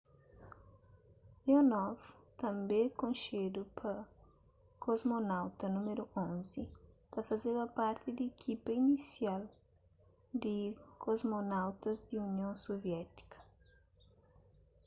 [1.45, 1.97] leonov
[2.41, 3.91] tanbê konxedu pa
[4.83, 5.89] kosmonauta nº
[6.21, 9.43] 11” ta fazeba parti di ikipa inisial
[10.43, 10.57] di
[11.05, 13.37] kosmonautas di union suviétika